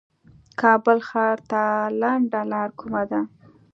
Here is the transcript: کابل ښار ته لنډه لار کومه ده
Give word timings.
کابل 0.61 0.97
ښار 1.09 1.37
ته 1.51 1.63
لنډه 2.01 2.41
لار 2.51 2.69
کومه 2.79 3.03
ده 3.11 3.21